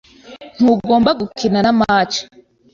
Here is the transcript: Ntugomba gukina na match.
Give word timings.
Ntugomba 0.59 1.09
gukina 1.19 1.59
na 1.65 1.71
match. 1.79 2.15